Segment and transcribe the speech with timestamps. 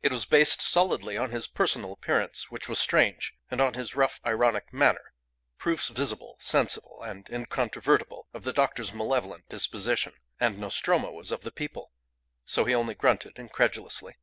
[0.00, 4.18] It was based solidly on his personal appearance, which was strange, and on his rough
[4.24, 5.12] ironic manner
[5.58, 10.14] proofs visible, sensible, and incontrovertible of the doctor's malevolent disposition.
[10.40, 11.92] And Nostromo was of the people.
[12.46, 14.14] So he only grunted incredulously.